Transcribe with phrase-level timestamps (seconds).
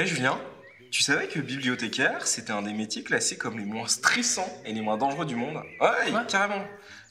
[0.00, 0.38] Eh Julien,
[0.92, 4.80] tu savais que bibliothécaire, c'était un des métiers classés comme les moins stressants et les
[4.80, 5.56] moins dangereux du monde?
[5.80, 6.20] Ouais, Ouais.
[6.28, 6.64] carrément.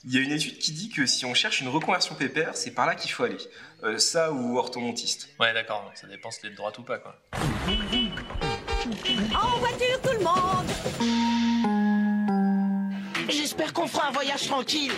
[0.05, 2.71] Il y a une étude qui dit que si on cherche une reconversion pépère, c'est
[2.71, 3.35] par là qu'il faut aller.
[3.83, 5.27] Euh, ça ou orthodontiste.
[5.37, 7.15] Ouais, d'accord, ça dépend si t'es de droite ou pas, quoi.
[9.35, 10.71] En voiture, tout le monde
[13.27, 14.93] J'espère qu'on fera un voyage tranquille.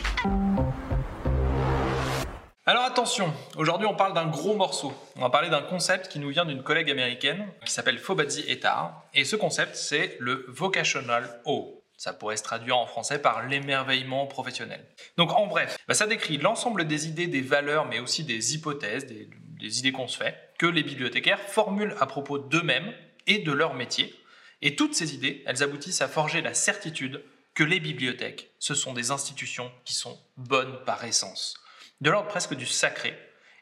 [2.70, 4.94] Alors attention, aujourd'hui on parle d'un gros morceau.
[5.16, 9.06] On va parler d'un concept qui nous vient d'une collègue américaine qui s'appelle Fobazi Etar.
[9.16, 11.84] Et ce concept, c'est le vocational O.
[11.98, 14.86] Ça pourrait se traduire en français par l'émerveillement professionnel.
[15.18, 19.08] Donc en bref, bah, ça décrit l'ensemble des idées, des valeurs, mais aussi des hypothèses,
[19.08, 19.28] des,
[19.60, 22.94] des idées qu'on se fait, que les bibliothécaires formulent à propos d'eux-mêmes
[23.26, 24.14] et de leur métier.
[24.62, 27.24] Et toutes ces idées, elles aboutissent à forger la certitude
[27.56, 31.59] que les bibliothèques, ce sont des institutions qui sont bonnes par essence
[32.02, 33.14] de l'ordre presque du sacré,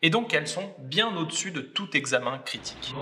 [0.01, 2.93] et donc elles sont bien au-dessus de tout examen critique.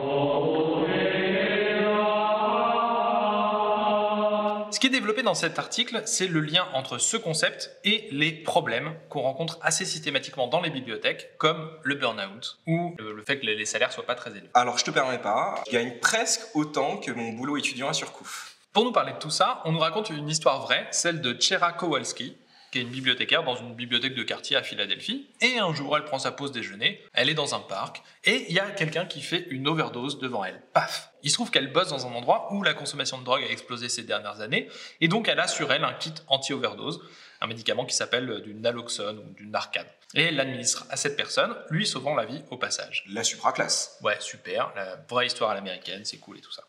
[4.71, 8.31] Ce qui est développé dans cet article, c'est le lien entre ce concept et les
[8.31, 13.45] problèmes qu'on rencontre assez systématiquement dans les bibliothèques, comme le burn-out ou le fait que
[13.45, 14.49] les salaires soient pas très élevés.
[14.53, 18.55] Alors je te permets pas, je gagne presque autant que mon boulot étudiant à Surcouf.
[18.73, 21.71] Pour nous parler de tout ça, on nous raconte une histoire vraie, celle de Chera
[21.71, 22.37] Kowalski,
[22.75, 25.29] qui est une bibliothécaire dans une bibliothèque de quartier à Philadelphie.
[25.39, 28.53] Et un jour, elle prend sa pause déjeuner, elle est dans un parc, et il
[28.53, 30.61] y a quelqu'un qui fait une overdose devant elle.
[30.73, 33.49] Paf Il se trouve qu'elle bosse dans un endroit où la consommation de drogue a
[33.49, 34.67] explosé ces dernières années,
[34.99, 36.99] et donc elle a sur elle un kit anti-overdose,
[37.39, 39.85] un médicament qui s'appelle du naloxone ou du narcan.
[40.13, 43.05] Et elle l'administre à cette personne, lui sauvant la vie au passage.
[43.07, 43.99] La supraclasse.
[44.01, 46.65] Ouais, super, la vraie histoire à l'américaine, c'est cool et tout ça.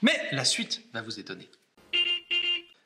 [0.00, 1.50] Mais la suite va vous étonner.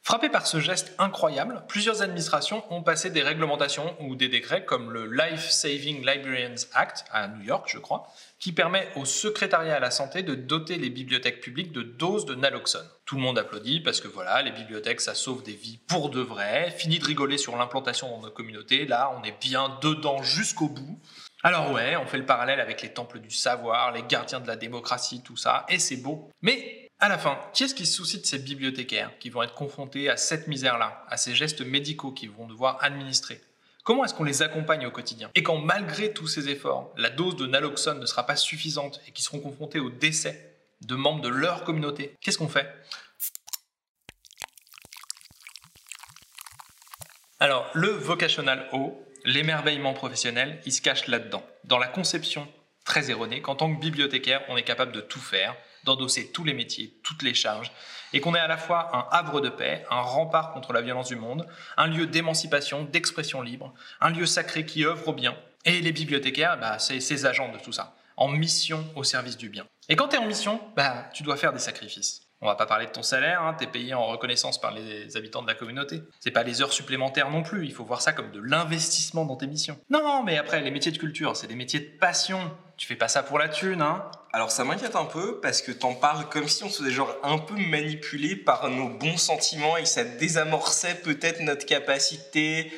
[0.07, 4.93] Frappés par ce geste incroyable, plusieurs administrations ont passé des réglementations ou des décrets comme
[4.93, 8.07] le Life Saving Librarians Act à New York, je crois,
[8.39, 12.37] qui permet au secrétariat à la santé de doter les bibliothèques publiques de doses de
[12.37, 12.87] naloxone.
[13.05, 16.21] Tout le monde applaudit parce que voilà, les bibliothèques, ça sauve des vies pour de
[16.21, 16.71] vrai.
[16.71, 21.01] Fini de rigoler sur l'implantation dans nos communautés, là, on est bien dedans jusqu'au bout.
[21.43, 24.55] Alors ouais, on fait le parallèle avec les temples du savoir, les gardiens de la
[24.55, 26.31] démocratie, tout ça, et c'est beau.
[26.43, 29.55] Mais à la fin, qui est-ce qui se soucie de ces bibliothécaires qui vont être
[29.55, 33.41] confrontés à cette misère-là, à ces gestes médicaux qu'ils vont devoir administrer?
[33.85, 35.31] Comment est-ce qu'on les accompagne au quotidien?
[35.35, 39.13] Et quand malgré tous ces efforts, la dose de naloxone ne sera pas suffisante et
[39.13, 42.69] qu'ils seront confrontés au décès de membres de leur communauté, qu'est-ce qu'on fait?
[47.39, 52.49] Alors, le vocational O, l'émerveillement professionnel, il se cache là-dedans, dans la conception
[52.85, 55.55] très erronée qu'en tant que bibliothécaire, on est capable de tout faire,
[55.87, 57.73] d'endosser tous les métiers, toutes les charges,
[58.13, 61.09] et qu'on est à la fois un havre de paix, un rempart contre la violence
[61.09, 65.37] du monde, un lieu d'émancipation, d'expression libre, un lieu sacré qui œuvre au bien.
[65.65, 69.49] Et les bibliothécaires, bah, c'est ces agents de tout ça, en mission au service du
[69.49, 69.67] bien.
[69.89, 72.26] Et quand tu es en mission, bah, tu dois faire des sacrifices.
[72.43, 75.43] On va pas parler de ton salaire, hein, t'es payé en reconnaissance par les habitants
[75.43, 76.03] de la communauté.
[76.21, 79.37] C'est pas les heures supplémentaires non plus, il faut voir ça comme de l'investissement dans
[79.37, 79.79] tes missions.
[79.89, 82.39] Non, mais après, les métiers de culture, c'est des métiers de passion.
[82.77, 84.05] Tu fais pas ça pour la thune, hein.
[84.35, 87.17] Alors ça m'inquiète un peu parce que t'en parles comme si on se faisait genre
[87.23, 92.71] un peu manipulé par nos bons sentiments et ça désamorçait peut-être notre capacité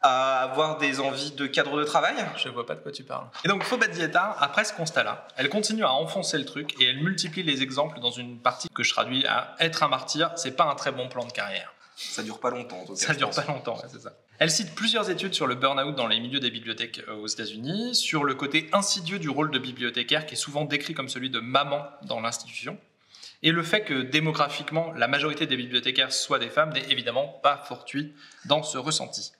[0.00, 2.14] à avoir des envies de cadre de travail.
[2.36, 3.26] Je vois pas de quoi tu parles.
[3.44, 7.42] Et donc, Fobadieta, après ce constat-là, elle continue à enfoncer le truc et elle multiplie
[7.42, 10.74] les exemples dans une partie que je traduis à être un martyr, c'est pas un
[10.74, 11.72] très bon plan de carrière.
[11.96, 13.06] Ça dure pas longtemps en tout cas.
[13.06, 13.36] Ça dure pense.
[13.44, 14.12] pas longtemps, ouais, c'est ça.
[14.38, 17.96] Elle cite plusieurs études sur le burn-out dans les milieux des bibliothèques euh, aux États-Unis,
[17.96, 21.40] sur le côté insidieux du rôle de bibliothécaire qui est souvent décrit comme celui de
[21.40, 22.78] maman dans l'institution,
[23.42, 27.56] et le fait que démographiquement la majorité des bibliothécaires soient des femmes n'est évidemment pas
[27.56, 28.14] fortuit
[28.46, 29.32] dans ce ressenti.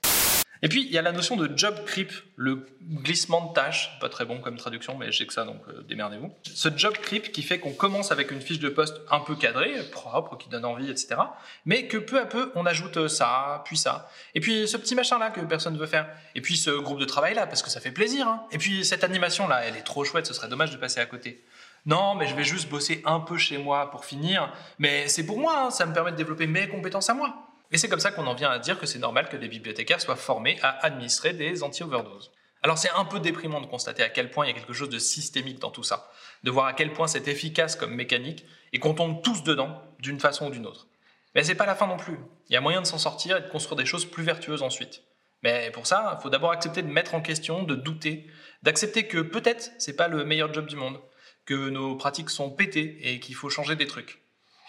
[0.63, 4.09] Et puis il y a la notion de job creep, le glissement de tâches, pas
[4.09, 6.33] très bon comme traduction, mais je sais que ça donc euh, démerdez-vous.
[6.43, 9.73] Ce job creep qui fait qu'on commence avec une fiche de poste un peu cadrée,
[9.91, 11.17] propre, qui donne envie, etc.
[11.65, 14.95] Mais que peu à peu on ajoute euh, ça, puis ça, et puis ce petit
[14.95, 17.63] machin là que personne ne veut faire, et puis ce groupe de travail là parce
[17.63, 18.43] que ça fait plaisir, hein.
[18.51, 21.07] et puis cette animation là, elle est trop chouette, ce serait dommage de passer à
[21.07, 21.45] côté.
[21.87, 25.39] Non, mais je vais juste bosser un peu chez moi pour finir, mais c'est pour
[25.39, 27.48] moi, hein, ça me permet de développer mes compétences à moi.
[27.71, 30.01] Et c'est comme ça qu'on en vient à dire que c'est normal que les bibliothécaires
[30.01, 32.31] soient formés à administrer des anti-overdoses.
[32.63, 34.89] Alors c'est un peu déprimant de constater à quel point il y a quelque chose
[34.89, 36.11] de systémique dans tout ça,
[36.43, 40.19] de voir à quel point c'est efficace comme mécanique et qu'on tombe tous dedans d'une
[40.19, 40.89] façon ou d'une autre.
[41.35, 42.19] Mais c'est pas la fin non plus.
[42.49, 45.03] Il y a moyen de s'en sortir et de construire des choses plus vertueuses ensuite.
[45.43, 48.27] Mais pour ça, il faut d'abord accepter de mettre en question, de douter,
[48.63, 51.01] d'accepter que peut-être c'est pas le meilleur job du monde,
[51.45, 54.21] que nos pratiques sont pétées et qu'il faut changer des trucs.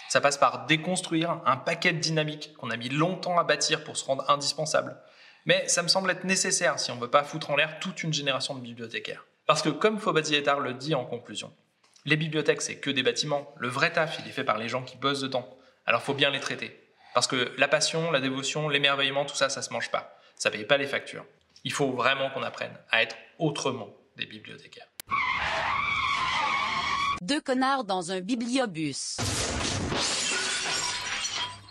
[0.10, 3.96] Ça passe par déconstruire un paquet de dynamiques qu'on a mis longtemps à bâtir pour
[3.96, 4.98] se rendre indispensable.
[5.46, 8.02] Mais ça me semble être nécessaire si on ne veut pas foutre en l'air toute
[8.04, 9.26] une génération de bibliothécaires.
[9.46, 11.54] Parce que comme Fobazi Etar le dit en conclusion,
[12.06, 13.54] Les bibliothèques, c'est que des bâtiments.
[13.58, 15.48] Le vrai taf, il est fait par les gens qui bossent dedans.
[15.86, 16.80] Alors, faut bien les traiter.
[17.14, 20.18] Parce que la passion, la dévotion, l'émerveillement, tout ça, ça se mange pas.
[20.36, 21.26] Ça paye pas les factures.
[21.66, 24.88] Il faut vraiment qu'on apprenne à être autrement des bibliothécaires.
[27.22, 29.18] Deux connards dans un bibliobus.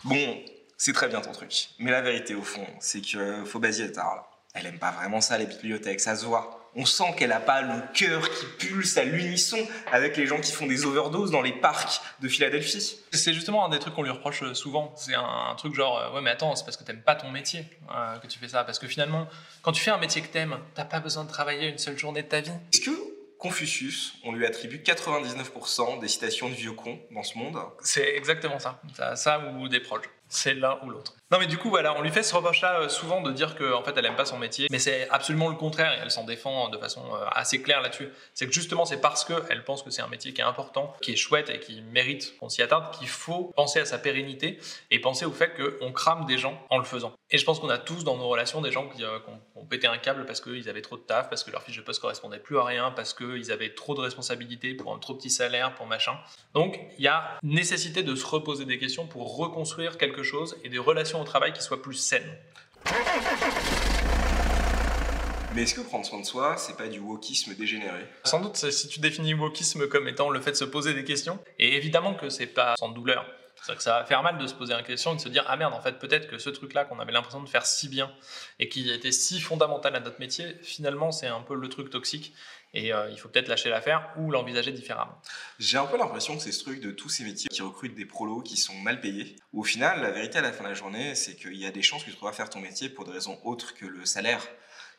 [0.05, 0.41] Bon,
[0.77, 1.69] c'est très bien ton truc.
[1.79, 4.29] Mais la vérité, au fond, c'est que Fobasie est tard, là.
[4.55, 6.71] Elle aime pas vraiment ça, les bibliothèques, ça se voit.
[6.75, 9.59] On sent qu'elle a pas le cœur qui pulse à l'unisson
[9.93, 12.99] avec les gens qui font des overdoses dans les parcs de Philadelphie.
[13.13, 14.93] C'est justement un des trucs qu'on lui reproche euh, souvent.
[14.97, 17.31] C'est un, un truc genre, euh, ouais, mais attends, c'est parce que t'aimes pas ton
[17.31, 17.65] métier
[17.95, 18.65] euh, que tu fais ça.
[18.65, 19.27] Parce que finalement,
[19.63, 22.23] quand tu fais un métier que t'aimes, t'as pas besoin de travailler une seule journée
[22.23, 22.53] de ta vie.
[22.73, 27.57] Est-ce que Confucius, on lui attribue 99% des citations de vieux cons dans ce monde
[27.81, 28.81] C'est exactement ça.
[29.15, 30.09] Ça, ou des proches.
[30.29, 31.15] C'est l'un ou l'autre.
[31.31, 33.79] Non mais du coup voilà, on lui fait ce reproche-là euh, souvent de dire qu'en
[33.79, 36.25] en fait elle aime pas son métier, mais c'est absolument le contraire et elle s'en
[36.25, 38.09] défend de façon euh, assez claire là-dessus.
[38.35, 41.13] C'est que justement c'est parce qu'elle pense que c'est un métier qui est important, qui
[41.13, 44.59] est chouette et qui mérite qu'on s'y attarde qu'il faut penser à sa pérennité
[44.91, 47.15] et penser au fait qu'on crame des gens en le faisant.
[47.31, 49.05] Et je pense qu'on a tous dans nos relations des gens qui,
[49.69, 52.01] pété un câble parce qu'ils avaient trop de taf, parce que leur fiche de poste
[52.01, 55.75] correspondait plus à rien, parce qu'ils avaient trop de responsabilités pour un trop petit salaire,
[55.75, 56.19] pour machin.
[56.55, 60.69] Donc il y a nécessité de se reposer des questions pour reconstruire quelque chose et
[60.69, 62.37] des relations au travail qui soient plus saines.
[65.55, 68.07] Mais est-ce que prendre soin de soi, c'est pas du wokisme dégénéré?
[68.25, 71.39] Sans doute, si tu définis wokisme comme étant le fait de se poser des questions,
[71.59, 73.27] et évidemment que c'est pas sans douleur.
[73.63, 75.45] C'est-à-dire que ça va faire mal de se poser une question et de se dire
[75.49, 78.11] Ah merde, en fait, peut-être que ce truc-là qu'on avait l'impression de faire si bien
[78.59, 82.35] et qui était si fondamental à notre métier, finalement, c'est un peu le truc toxique
[82.75, 85.21] et euh, il faut peut-être lâcher l'affaire ou l'envisager différemment.
[85.59, 88.05] J'ai un peu l'impression que c'est ce truc de tous ces métiers qui recrutent des
[88.05, 89.37] prolos qui sont mal payés.
[89.53, 91.83] Au final, la vérité à la fin de la journée, c'est qu'il y a des
[91.83, 94.47] chances que tu pourras faire ton métier pour des raisons autres que le salaire.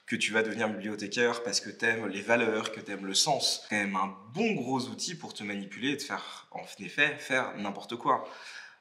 [0.09, 3.61] Que tu vas devenir bibliothécaire parce que t'aimes les valeurs, que t'aimes le sens.
[3.61, 7.15] C'est quand même un bon gros outil pour te manipuler et te faire, en effet,
[7.19, 8.27] faire n'importe quoi.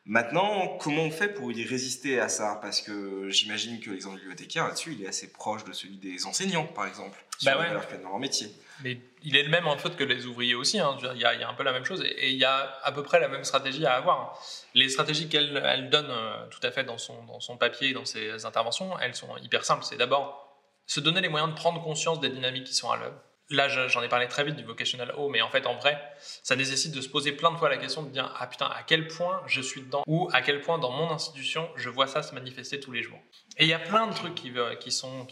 [0.07, 2.59] Maintenant, comment on fait pour y résister à ça?
[2.63, 6.65] Parce que j'imagine que l'exemple bibliothécaire là-dessus, il est assez proche de celui des enseignants,
[6.65, 7.67] par exemple, sur Bah les ouais.
[7.69, 8.49] valeurs qu'il y a dans leur métier.
[8.83, 10.79] Mais il est le même en fait que les ouvriers aussi.
[10.81, 10.97] hein.
[11.15, 12.79] Il, y a, il y a un peu la même chose et, il y a
[12.85, 14.41] à peu près la même stratégie à avoir.
[14.73, 18.07] Les stratégies qu'elle elle donne euh, tout à fait dans son, dans son papier, dans
[18.07, 19.85] ses interventions, elles sont hyper simples.
[19.85, 20.48] C'est d'abord
[20.88, 23.20] se donner les moyens de prendre conscience des dynamiques qui sont à l'œuvre.
[23.50, 25.99] Là, je- j'en ai parlé très vite du vocational O, mais en fait, en vrai,
[26.43, 28.83] ça nécessite de se poser plein de fois la question de dire Ah putain, à
[28.87, 32.23] quel point je suis dedans ou à quel point dans mon institution je vois ça
[32.23, 33.19] se manifester tous les jours.
[33.56, 34.75] Et il y a plein de trucs qui, euh,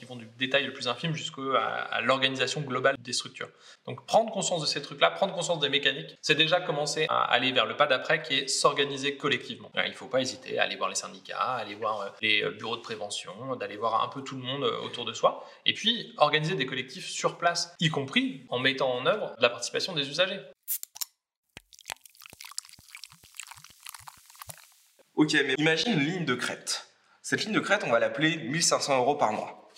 [0.08, 1.42] vont du détail le plus infime jusqu'à
[1.90, 3.48] à, l'organisation globale des structures.
[3.86, 7.52] Donc prendre conscience de ces trucs-là, prendre conscience des mécaniques, c'est déjà commencer à aller
[7.52, 9.70] vers le pas d'après qui est s'organiser collectivement.
[9.74, 12.08] Alors, il ne faut pas hésiter à aller voir les syndicats, à aller voir euh,
[12.22, 15.12] les euh, bureaux de prévention, d'aller voir un peu tout le monde euh, autour de
[15.12, 18.05] soi, et puis organiser des collectifs sur place, y compris
[18.48, 20.40] en mettant en œuvre la participation des usagers.
[25.14, 26.88] Ok, mais imagine une ligne de crête.
[27.22, 29.70] Cette ligne de crête, on va l'appeler 1500 euros par mois.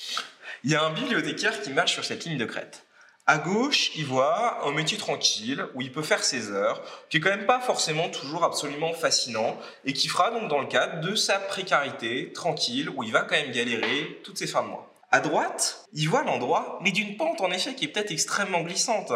[0.64, 2.84] Il y a un bibliothécaire qui marche sur cette ligne de crête.
[3.26, 7.20] À gauche, il voit un métier tranquille où il peut faire ses heures, qui est
[7.20, 11.14] quand même pas forcément toujours absolument fascinant et qui fera donc dans le cadre de
[11.14, 14.87] sa précarité tranquille où il va quand même galérer toutes ses fins de mois.
[15.10, 19.10] À droite, il voit l'endroit, mais d'une pente en effet qui est peut-être extrêmement glissante,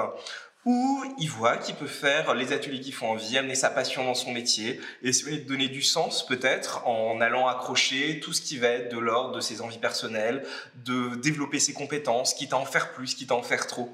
[0.65, 4.15] où il voit qu'il peut faire les ateliers qui font envie, amener sa passion dans
[4.15, 8.69] son métier, essayer de donner du sens peut-être en allant accrocher tout ce qui va
[8.69, 10.47] être de l'ordre de ses envies personnelles,
[10.77, 13.93] de développer ses compétences, quitte à en faire plus, quitte à en faire trop.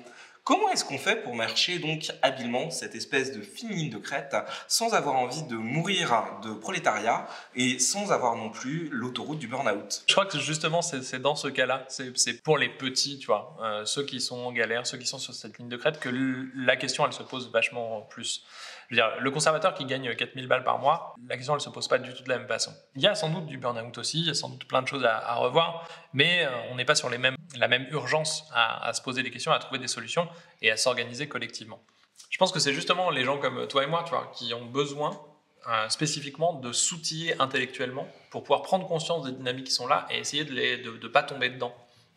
[0.49, 4.35] Comment est-ce qu'on fait pour marcher donc habilement cette espèce de fine ligne de crête
[4.67, 10.05] sans avoir envie de mourir de prolétariat et sans avoir non plus l'autoroute du burn-out?
[10.07, 13.85] Je crois que justement, c'est dans ce cas-là, c'est pour les petits, tu vois, euh,
[13.85, 16.09] ceux qui sont en galère, ceux qui sont sur cette ligne de crête, que
[16.57, 18.43] la question, elle se pose vachement plus.
[18.91, 22.15] Le conservateur qui gagne 4000 balles par mois, la question, elle se pose pas du
[22.15, 22.73] tout de la même façon.
[22.95, 24.89] Il y a sans doute du burn-out aussi, il y a sans doute plein de
[24.89, 29.23] choses à, revoir, mais euh, on n'est pas sur la même urgence à, se poser
[29.23, 30.27] des questions, à trouver des solutions
[30.63, 31.83] et à s'organiser collectivement.
[32.31, 34.05] Je pense que c'est justement les gens comme toi et moi,
[34.35, 35.21] qui ont besoin
[35.69, 40.19] euh, spécifiquement de s'outiller intellectuellement pour pouvoir prendre conscience des dynamiques qui sont là et
[40.19, 41.75] essayer de ne pas tomber dedans.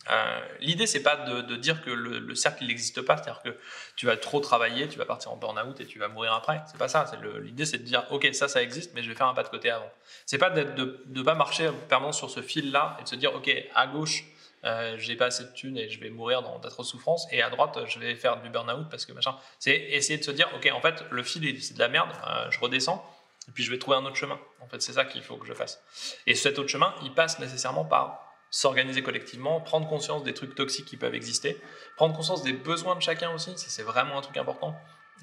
[0.09, 3.55] Euh, L'idée, c'est pas de, dire que le, le cercle n'existe pas, c'est-à-dire que
[3.95, 6.61] tu vas trop travailler, tu vas partir en burn-out et tu vas mourir après.
[6.67, 7.05] C'est pas ça.
[7.41, 9.49] L'idée, c'est de dire ok, ça, ça existe, mais je vais faire un pas de
[9.49, 9.89] côté avant.
[10.25, 13.51] C'est pas de ne pas marcher permanemment sur ce fil-là et de se dire ok,
[13.75, 14.23] à gauche,
[14.63, 17.49] euh, j'ai pas assez de thunes et je vais mourir dans d'atroces souffrances, et à
[17.49, 19.35] droite, je vais faire du burn-out parce que machin.
[19.59, 22.09] C'est essayer de se dire ok, en fait, le fil il- c'est de la merde,
[22.27, 23.05] euh, je redescends.
[23.47, 24.39] Et puis je vais trouver un autre chemin.
[24.61, 25.83] En fait, c'est ça qu'il faut que je fasse.
[26.27, 30.85] Et cet autre chemin, il passe nécessairement par s'organiser collectivement, prendre conscience des trucs toxiques
[30.85, 31.59] qui peuvent exister,
[31.95, 34.75] prendre conscience des besoins de chacun aussi, c'est vraiment un truc important.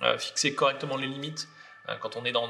[0.02, 1.48] euh, fixer correctement les limites.
[1.88, 2.48] Euh, quand on est dans,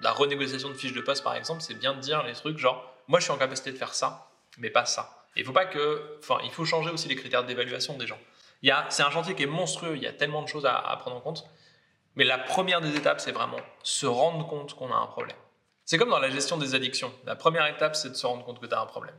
[0.00, 2.94] la renégociation de fiches de poste, par exemple, c'est bien de dire les trucs genre,
[3.08, 5.26] moi je suis en capacité de faire ça, mais pas ça.
[5.36, 8.18] Il faut pas que, enfin, il faut changer aussi les critères d'évaluation des gens.
[8.88, 11.16] C'est un chantier qui est monstrueux, il y a tellement de choses à, à prendre
[11.16, 11.44] en compte.
[12.14, 15.36] Mais la première des étapes, c'est vraiment se rendre compte qu'on a un problème.
[15.84, 17.12] C'est comme dans la gestion des addictions.
[17.24, 19.16] La première étape, c'est de se rendre compte que tu as un problème.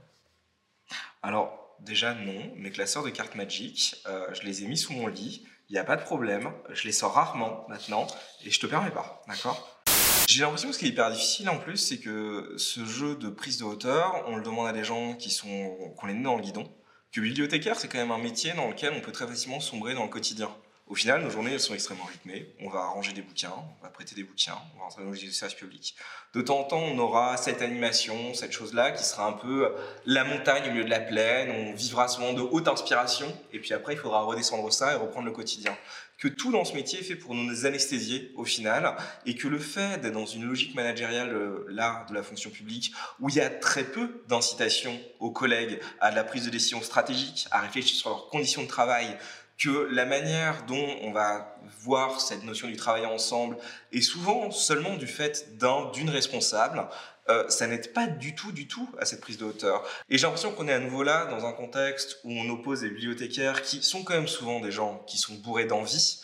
[1.21, 2.51] Alors, déjà, non.
[2.55, 5.45] Mes classeurs de cartes Magic, euh, je les ai mis sous mon lit.
[5.69, 6.51] Il n'y a pas de problème.
[6.71, 8.07] Je les sors rarement maintenant.
[8.43, 9.21] Et je te permets pas.
[9.27, 9.81] D'accord?
[10.27, 13.29] J'ai l'impression que ce qui est hyper difficile en plus, c'est que ce jeu de
[13.29, 16.35] prise de hauteur, on le demande à des gens qui sont, qu'on est nés dans
[16.35, 16.63] le guidon.
[17.12, 20.03] Que bibliothécaire, c'est quand même un métier dans lequel on peut très facilement sombrer dans
[20.03, 20.50] le quotidien.
[20.93, 22.53] Au final, nos journées, sont extrêmement rythmées.
[22.62, 25.15] On va ranger des bouquins, on va prêter des bouquins, on va rentrer dans le
[25.15, 25.95] service public.
[26.35, 29.73] De temps en temps, on aura cette animation, cette chose-là, qui sera un peu
[30.05, 31.50] la montagne au milieu de la plaine.
[31.50, 33.25] On vivra souvent de haute inspiration.
[33.53, 35.75] Et puis après, il faudra redescendre ça et reprendre le quotidien.
[36.19, 38.95] Que tout dans ce métier est fait pour nous anesthésier au final.
[39.25, 42.93] Et que le fait d'être dans une logique managériale, euh, là, de la fonction publique,
[43.19, 46.83] où il y a très peu d'incitation aux collègues à de la prise de décision
[46.83, 49.17] stratégique, à réfléchir sur leurs conditions de travail,
[49.57, 53.57] que la manière dont on va voir cette notion du travail ensemble
[53.91, 56.88] est souvent seulement du fait d'un, d'une responsable,
[57.29, 59.88] euh, ça n'aide pas du tout, du tout à cette prise de hauteur.
[60.10, 62.89] Et j'ai l'impression qu'on est à nouveau là dans un contexte où on oppose des
[62.89, 66.22] bibliothécaires qui sont quand même souvent des gens qui sont bourrés d'envie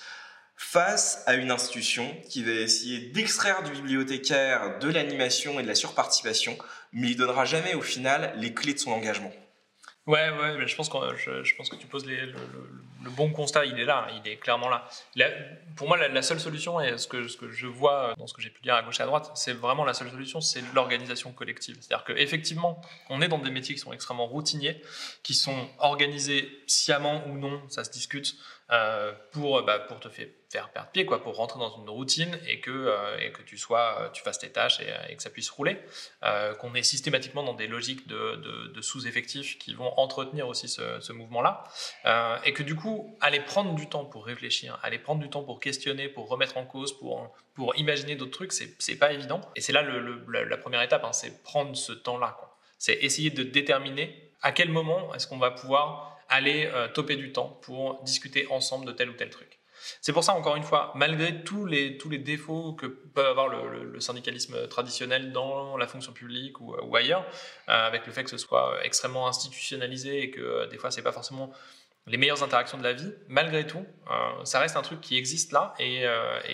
[0.57, 5.75] face à une institution qui va essayer d'extraire du bibliothécaire de l'animation et de la
[5.75, 6.57] surparticipation,
[6.91, 9.31] mais il donnera jamais au final les clés de son engagement.
[10.09, 12.33] Ouais, ouais, je pense, que, tu poses le,
[13.11, 14.89] bon constat, il est là, il est clairement là.
[15.75, 18.59] Pour moi, la, seule solution, et ce que, je vois dans ce que j'ai pu
[18.63, 21.77] dire à gauche et à droite, c'est vraiment la seule solution, c'est l'organisation collective.
[21.79, 24.81] C'est-à-dire qu'effectivement, on est dans des métiers qui sont extrêmement routiniers,
[25.21, 28.35] qui sont organisés sciemment ou non, ça se discute,
[28.71, 32.71] euh, bah, pour te faire perdre pied, quoi, pour rentrer dans une routine et que,
[32.71, 35.49] euh, et que tu, sois, euh, tu fasses tes tâches et, et que ça puisse
[35.49, 35.79] rouler.
[36.23, 38.35] Euh, qu'on est systématiquement dans des logiques de,
[38.73, 41.63] de, sous-effectifs qui vont entretenir aussi ce, ce mouvement-là.
[42.05, 45.43] Euh, et que du coup, aller prendre du temps pour réfléchir, aller prendre du temps
[45.43, 49.41] pour questionner, pour remettre en cause, pour, pour imaginer d'autres trucs, c'est pas évident.
[49.55, 52.37] Et c'est là le, la, première étape, hein, c'est prendre ce temps-là.
[52.77, 57.31] C'est essayer de déterminer à quel moment est-ce qu'on va pouvoir aller euh, toper du
[57.31, 59.59] temps pour discuter ensemble de tel ou tel truc.
[60.01, 63.47] C'est pour ça, encore une fois, malgré tous les, tous les défauts que peut avoir
[63.47, 67.25] le, syndicalisme traditionnel dans la fonction publique ou, ailleurs,
[67.67, 71.01] euh, avec le fait que ce soit extrêmement institutionnalisé et que euh, des fois, c'est
[71.01, 71.51] pas forcément
[72.07, 75.51] les meilleures interactions de la vie, malgré tout, euh, ça reste un truc qui existe
[75.51, 76.07] là et,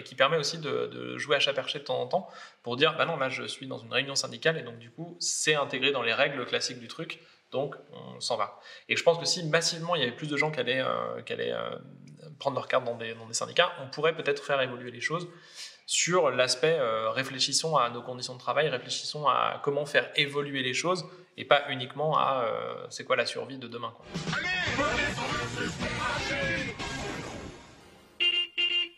[0.03, 2.29] qui permet aussi de, jouer à chat perché de temps en temps
[2.61, 5.15] pour dire bah non, là je suis dans une réunion syndicale et donc du coup
[5.21, 8.59] c'est intégré dans les règles classiques du truc donc on s'en va.
[8.89, 10.83] Et je pense que si massivement il y avait plus de gens qui allaient,
[11.25, 11.53] qui allaient
[12.39, 15.27] prendre leur carte dans des, syndicats, on pourrait peut-être faire évoluer les choses
[15.85, 20.73] sur l'aspect euh, réfléchissons à nos conditions de travail, réfléchissons à comment faire évoluer les
[20.73, 21.05] choses
[21.37, 23.93] et pas uniquement à euh, c'est quoi la survie de demain.
[23.95, 24.05] Quoi.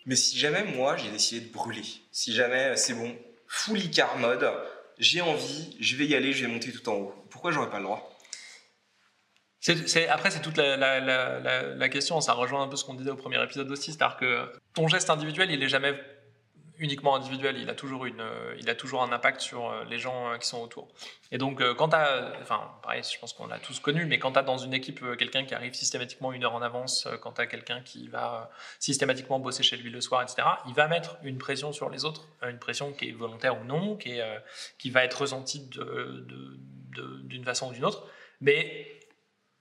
[0.05, 3.13] Mais si jamais moi j'ai décidé de brûler, si jamais c'est bon,
[3.47, 4.49] full Icar mode,
[4.97, 7.79] j'ai envie, je vais y aller, je vais monter tout en haut, pourquoi j'aurais pas
[7.79, 8.16] le droit?
[10.09, 12.21] Après, c'est toute la, question.
[12.21, 13.91] Ça rejoint un peu ce qu'on disait au premier épisode aussi.
[13.91, 15.99] C'est-à-dire que ton geste individuel, il est jamais
[16.79, 17.57] uniquement individuel.
[17.57, 18.23] Il a toujours, une,
[18.59, 20.87] il a toujours un impact sur les gens qui sont autour.
[21.31, 21.95] Et donc, quand tu.
[22.41, 25.03] Enfin, pareil, je pense qu'on l'a tous connu, mais quand tu as dans une équipe
[25.17, 29.39] quelqu'un qui arrive systématiquement une heure en avance, quand tu as quelqu'un qui va systématiquement
[29.39, 32.59] bosser chez lui le soir, etc., il va mettre une pression sur les autres, une
[32.59, 34.23] pression qui est volontaire ou non, qui, est,
[34.77, 38.07] qui va être ressentie d'une façon ou d'une autre.
[38.39, 38.96] Mais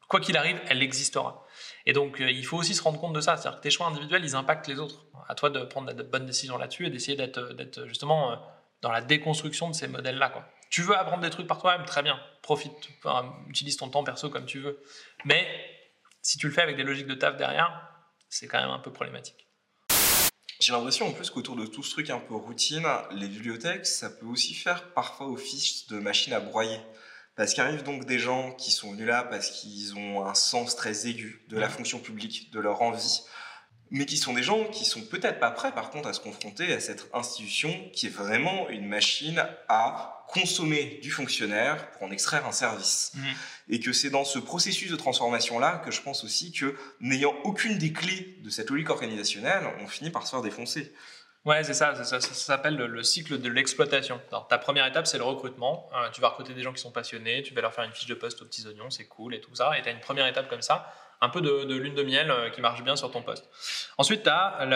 [0.08, 1.46] quoi qu'il arrive, elle existera.
[1.84, 3.36] Et donc, euh, il faut aussi se rendre compte de ça.
[3.36, 5.06] C'est-à-dire que tes choix individuels, ils impactent les autres.
[5.28, 8.36] À toi de prendre de bonnes décisions là-dessus et d'essayer d'être, justement euh,
[8.82, 10.32] dans la déconstruction de ces modèles-là.
[10.70, 12.20] Tu veux apprendre des trucs par toi-même, très bien.
[12.42, 12.72] Profite,
[13.48, 14.80] utilise ton temps perso comme tu veux.
[15.24, 15.46] Mais
[16.22, 17.88] si tu le fais avec des logiques de taf derrière,
[18.28, 19.46] c'est quand même un peu problématique.
[20.60, 24.08] J'ai l'impression en plus qu'autour de tout ce truc un peu routine, les bibliothèques, ça
[24.10, 26.80] peut aussi faire parfois office de machine à broyer.
[27.36, 31.06] Parce qu'arrivent donc des gens qui sont venus là parce qu'ils ont un sens très
[31.06, 33.22] aigu de la fonction publique, de leur envie,
[33.90, 36.72] mais qui sont des gens qui sont peut-être pas prêts par contre à se confronter
[36.72, 42.46] à cette institution qui est vraiment une machine à consommer du fonctionnaire pour en extraire
[42.46, 43.12] un service.
[43.14, 43.20] Mmh.
[43.68, 47.78] Et que c'est dans ce processus de transformation-là que je pense aussi que, n'ayant aucune
[47.78, 50.92] des clés de cette logique organisationnelle, on finit par se faire défoncer.
[51.46, 54.20] Ouais, c'est ça, ça, s'appelle le, le cycle de l'exploitation.
[54.48, 55.88] Ta première étape, c'est le recrutement.
[55.94, 58.08] Euh, tu vas recruter des gens qui sont passionnés, tu vas leur faire une fiche
[58.08, 59.78] de poste aux petits oignons, c'est cool et tout ça.
[59.78, 62.50] Et tu as une première étape comme ça, un peu de, lune de miel euh,
[62.50, 63.48] qui marche bien sur ton poste.
[63.96, 64.66] Ensuite, tu as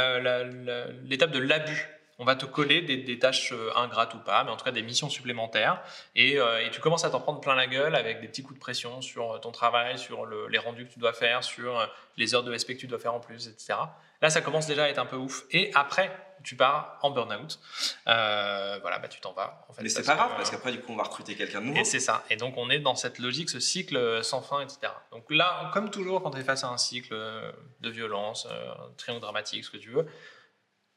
[1.06, 1.88] l'étape de l'abus.
[2.20, 4.82] On va te coller des, tâches euh, ingrates ou pas, mais en tout cas des
[4.82, 5.82] missions supplémentaires.
[6.14, 6.38] Et,
[6.70, 9.40] tu commences à t'en prendre plein la gueule avec des petits coups de pression sur
[9.40, 12.76] ton travail, sur le- les rendus que tu dois faire, sur les heures de SP
[12.76, 13.74] que tu dois faire en plus, etc.
[14.22, 15.44] Là, ça commence déjà à être un peu ouf.
[15.50, 16.10] Et après,
[16.42, 17.58] tu pars en burn-out.
[18.06, 19.64] Euh, voilà, bah, tu t'en vas.
[19.68, 21.60] En fait, Mais c'est pas grave, euh, parce qu'après, du coup, on va recruter quelqu'un
[21.60, 21.80] de nouveau.
[21.80, 22.24] et c'est ça.
[22.30, 24.92] Et donc, on est dans cette logique, ce cycle sans fin, etc.
[25.12, 28.72] Donc là, comme toujours, quand tu es face à un cycle euh, de violence, euh,
[28.72, 30.06] un triangle dramatique, ce que tu veux,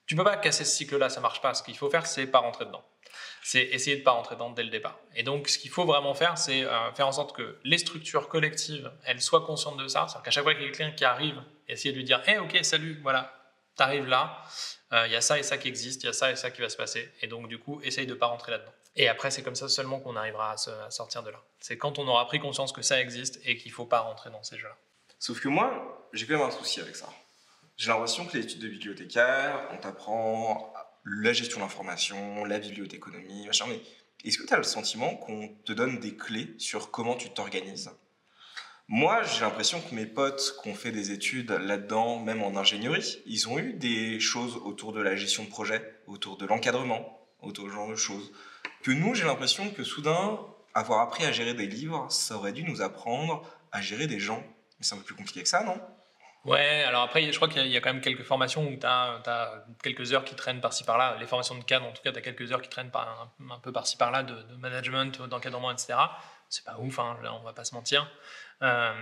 [0.06, 1.53] tu peux pas casser ce cycle-là, ça marche pas.
[1.53, 2.84] Ce qu'il faut faire, c'est pas rentrer dedans.
[3.43, 4.97] C'est essayer de pas rentrer dedans dès le départ.
[5.15, 8.29] Et donc, ce qu'il faut vraiment faire, c'est euh, faire en sorte que les structures
[8.29, 10.07] collectives, elles soient conscientes de ça.
[10.07, 12.38] C'est-à-dire qu'à chaque fois qu'il y a quelqu'un qui arrive, essayer de lui dire, hé,
[12.38, 13.33] ok, salut, voilà,
[13.75, 14.41] t'arrives là,
[14.93, 16.51] euh, il y a ça et ça qui existe, il y a ça et ça
[16.51, 17.12] qui va se passer.
[17.21, 18.73] Et donc, du coup, essaye de pas rentrer là-dedans.
[18.95, 21.41] Et après, c'est comme ça seulement qu'on arrivera à, à sortir de là.
[21.59, 24.43] C'est quand on aura pris conscience que ça existe et qu'il faut pas rentrer dans
[24.43, 24.77] ces jeux-là.
[25.19, 27.09] Sauf que moi, j'ai quand même un souci avec ça.
[27.77, 30.73] J'ai l'impression que les études de bibliothécaire, on t'apprend
[31.05, 33.81] la gestion de l'information, la bibliothéconomie, machin, mais
[34.24, 37.91] est-ce que tu as le sentiment qu'on te donne des clés sur comment tu t'organises?
[38.88, 43.22] Moi, j'ai l'impression que mes potes qui ont fait des études là-dedans, même en ingénierie,
[43.25, 47.65] ils ont eu des choses autour de la gestion de projet, autour de l'encadrement, autour
[47.65, 48.31] de ce genre de choses.
[48.81, 50.39] Que nous, j'ai l'impression que soudain,
[50.74, 54.43] avoir appris à gérer des livres, ça aurait dû nous apprendre à gérer des gens.
[54.79, 55.79] Mais c'est un peu plus compliqué que ça, non?
[56.45, 59.63] Ouais, alors après, je crois qu'il y a- quand même quelques formations où tu as,
[59.81, 61.15] quelques heures qui traînent par-ci par-là.
[61.19, 63.71] Les formations de cadre, en tout cas, tu as quelques heures qui traînent un, peu
[63.71, 65.93] par-ci par-là de, management, d'encadrement, etc.
[66.50, 68.12] C'est pas ouf, hein, on va pas se mentir.
[68.62, 68.93] Euh,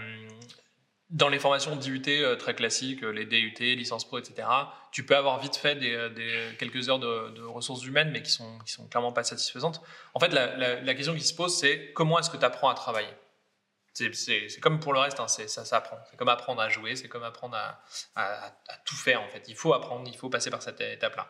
[1.09, 4.47] dans les formations d'IUT euh, très classiques, les DUT, licence pro, etc.,
[4.91, 5.79] tu peux avoir vite fait
[6.59, 9.81] quelques heures de, ressources humaines, mais qui sont, sont clairement pas satisfaisantes.
[10.13, 12.75] En fait, la- la question qui se pose, c'est comment est-ce que tu apprends à
[12.75, 13.09] travailler?
[13.93, 15.97] C'est, comme pour le reste, hein, ça s'apprend.
[16.09, 17.57] C'est comme apprendre à jouer, c'est comme apprendre
[18.15, 18.53] à,
[18.85, 19.43] tout faire en fait.
[19.47, 21.27] Il faut apprendre, il faut passer par cette étape-là.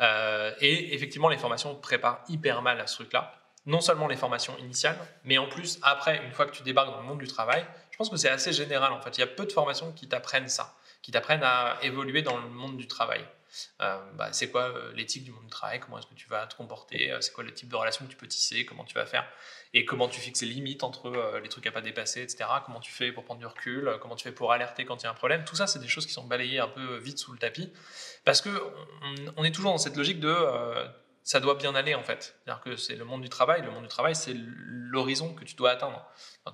[0.00, 3.34] Euh, et effectivement, les formations préparent hyper mal à ce truc-là.
[3.66, 7.00] Non seulement les formations initiales, mais en plus, après, une fois que tu débarques dans
[7.00, 9.18] le monde du travail, je pense que c'est assez général en fait.
[9.18, 12.48] Il y a peu de formations qui t'apprennent ça, qui t'apprennent à évoluer dans le
[12.48, 13.26] monde du travail.
[13.80, 15.80] Euh, bah, c'est quoi euh, l'éthique du monde du travail?
[15.80, 17.12] Comment est-ce que tu vas te comporter?
[17.12, 18.64] Euh, C'est quoi le type de relation que tu peux tisser?
[18.64, 19.26] Comment tu vas faire?
[19.74, 22.48] Et comment tu fixes les limites entre les trucs à pas dépasser, etc.
[22.64, 23.98] Comment tu fais pour prendre du recul?
[24.00, 25.44] Comment tu fais pour alerter quand il y a un problème?
[25.44, 27.72] Tout ça, c'est des choses qui sont balayées un peu vite sous le tapis.
[28.24, 28.48] Parce que
[29.02, 30.34] on, on est toujours dans cette logique de
[31.22, 32.36] ça doit bien aller en fait.
[32.44, 33.62] C'est-à-dire que c'est le monde du travail.
[33.62, 36.04] Le monde du travail, c'est l'horizon que tu dois atteindre.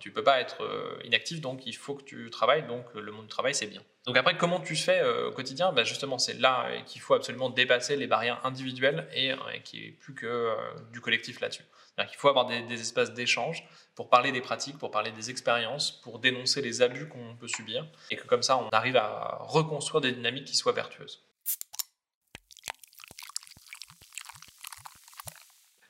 [0.00, 2.66] Tu peux pas être euh, inactif, donc il faut que tu travailles.
[2.66, 3.82] Donc le monde du travail, c'est bien.
[4.06, 5.72] Donc après, comment tu fais euh, au quotidien?
[5.72, 9.80] Bah, Justement, c'est là qu'il faut absolument dépasser les barrières individuelles et, euh, et qu'il
[9.80, 10.54] n'y ait plus que
[10.92, 11.64] du collectif là-dessus.
[11.94, 15.92] C'est-à-dire qu'il faut avoir des espaces d'échange pour parler des pratiques, pour parler des expériences,
[16.02, 20.00] pour dénoncer les abus qu'on peut subir, et que comme ça, on arrive à reconstruire
[20.00, 21.24] des dynamiques qui soient vertueuses.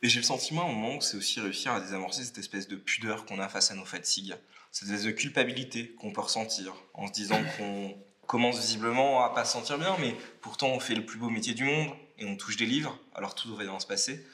[0.05, 2.69] Et j'ai le sentiment à un moment que c'est aussi réussir à désamorcer cette espèce
[2.69, 4.35] de pudeur qu'on a face à nos fatigues,
[4.71, 9.47] cette espèce de culpabilité qu'on peut ressentir en se disant qu'on commence visiblement à pas
[9.47, 11.89] se sentir bien, mais pourtant on fait le plus beau métier du monde
[12.19, 14.27] et on touche des livres, alors tout devrait bien se passer.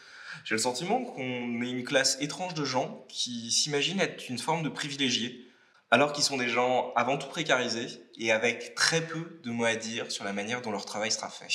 [0.45, 4.65] J'ai le sentiment qu'on est une classe étrange de gens qui s'imaginent être une forme
[4.65, 5.47] de privilégiés,
[5.93, 7.87] alors qu'ils sont des gens avant tout précarisés
[8.19, 11.31] et avec très peu de mots à dire sur la manière dont leur travail sera
[11.31, 11.47] fait.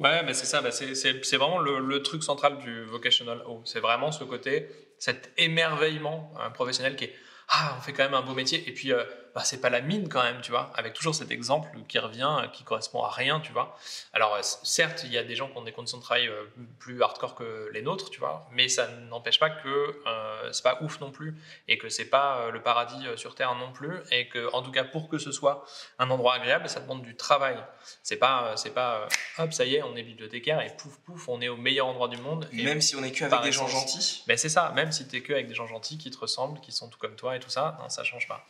[0.00, 0.94] Ouais, mais c'est ça, bah, c'est-
[1.36, 3.42] vraiment le, le truc central du vocational.
[3.64, 7.14] C'est vraiment ce côté, cet émerveillement euh, professionnel qui est
[7.48, 8.64] Ah, on fait quand même un beau métier.
[8.68, 11.32] Et puis, euh, bah, c'est pas la mine quand même, tu vois, avec toujours cet
[11.32, 13.76] exemple qui revient, qui correspond à rien, tu vois.
[14.12, 16.44] Alors, euh, certes, il y a des gens qui ont des conditions de travail euh,
[16.78, 19.68] plus hardcore que les nôtres, tu vois, mais ça n'empêche pas que
[20.06, 21.34] euh, c'est pas ouf non plus
[21.66, 23.98] et que c'est pas euh, le paradis sur Terre non plus.
[24.12, 25.64] Et que, en tout cas, pour que ce soit
[25.98, 27.56] un endroit agréable, ça demande du travail.
[28.04, 31.40] C'est pas, c'est pas hop, ça y est, on est bibliothécaire et pouf, pouf, on
[31.40, 32.48] est au meilleur endroit du monde.
[32.52, 35.08] Et Même si on est que avec des gens gentils, mais c'est ça, même si
[35.08, 37.40] t'es que avec des gens gentils qui te ressemblent, qui sont tout comme toi et
[37.40, 38.46] tout ça, non, ça change pas.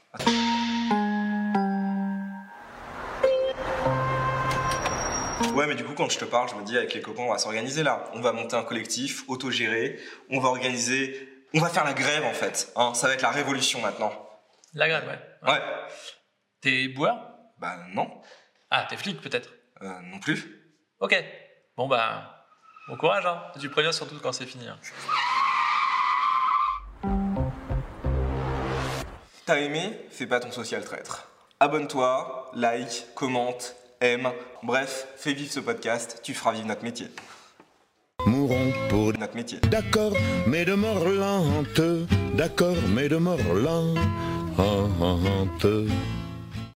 [5.55, 7.31] Ouais, mais du coup, quand je te parle, je me dis avec les copains, on
[7.33, 8.05] va s'organiser là.
[8.15, 9.99] On va monter un collectif autogéré.
[10.31, 11.29] On va organiser.
[11.55, 12.73] On va faire la grève en fait.
[12.75, 14.13] Hein, ça va être la révolution maintenant.
[14.75, 15.49] La grève, ouais.
[15.53, 15.61] Ouais.
[16.61, 17.17] T'es boueur
[17.61, 18.11] Bah non.
[18.71, 19.51] Ah, t'es flic peut-être?
[19.83, 20.75] Euh, non plus.
[20.99, 21.15] Ok.
[21.77, 22.47] Bon bah,
[22.89, 23.41] bon courage, hein.
[23.61, 24.67] Tu préviens surtout quand c'est fini.
[24.67, 24.79] hein.
[29.47, 29.93] T'as aimé?
[30.11, 31.29] Fais pas ton social traître.
[31.61, 34.31] Abonne-toi, like, commente, aime.
[34.63, 37.09] Bref, fais vivre ce podcast, tu feras vivre notre métier.
[38.27, 39.59] Mourons pour Notre métier.
[39.71, 40.13] D'accord,
[40.47, 41.81] mais de mort lente.
[42.35, 43.99] D'accord, mais de mort lente.